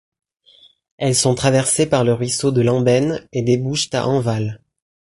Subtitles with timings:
[0.97, 4.59] Elles sont traversées par le ruisseau de l'Ambène et débouchent à Enval.